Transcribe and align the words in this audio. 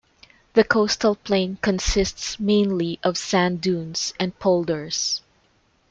The 0.53 0.63
coastal 0.63 1.13
plain 1.13 1.59
consists 1.61 2.39
mainly 2.39 2.99
of 3.03 3.19
sand 3.19 3.61
dunes 3.61 4.15
and 4.19 4.33
polders. 4.39 5.21